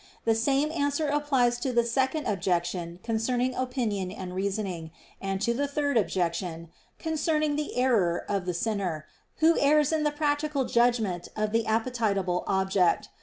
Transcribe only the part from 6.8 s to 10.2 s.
concerning the error of the sinner, who errs in the